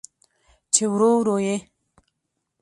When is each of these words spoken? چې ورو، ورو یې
چې 0.73 0.83
ورو، 0.91 1.09
ورو 1.19 1.37
یې 1.45 1.55